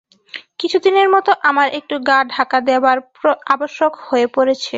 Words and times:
কিছুদিনের 0.59 1.07
মত 1.13 1.27
আমার 1.49 1.67
একটু 1.79 1.95
গা-ঢাকা 2.07 2.57
দেবার 2.61 2.97
আবশ্যক 3.47 3.91
হয়ে 4.07 4.27
পড়েছে। 4.35 4.69